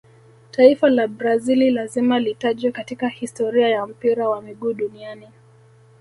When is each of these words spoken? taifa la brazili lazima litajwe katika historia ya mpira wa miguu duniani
taifa 0.51 0.89
la 0.89 1.07
brazili 1.07 1.71
lazima 1.71 2.19
litajwe 2.19 2.71
katika 2.71 3.07
historia 3.07 3.67
ya 3.69 3.87
mpira 3.87 4.29
wa 4.29 4.41
miguu 4.41 4.73
duniani 4.73 5.27